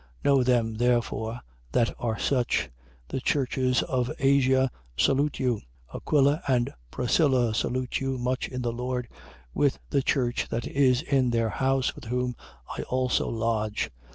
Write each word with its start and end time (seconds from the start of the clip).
Know 0.25 0.41
them, 0.41 0.73
therefore, 0.77 1.41
that 1.73 1.93
are 1.99 2.17
such. 2.17 2.69
16:19. 3.09 3.09
The 3.09 3.21
churches 3.21 3.83
of 3.83 4.11
Asia 4.17 4.71
salute 4.97 5.37
you. 5.39 5.61
Aquila 5.93 6.41
and 6.47 6.73
Priscilla 6.89 7.53
salute 7.53 7.99
you 7.99 8.17
much 8.17 8.47
in 8.47 8.63
the 8.63 8.73
Lord, 8.73 9.07
with 9.53 9.77
the 9.91 10.01
church 10.01 10.47
that 10.49 10.65
is 10.65 11.03
in 11.03 11.29
their 11.29 11.49
house, 11.49 11.93
with 11.93 12.05
whom 12.05 12.35
I 12.75 12.81
also 12.81 13.29
lodge. 13.29 13.91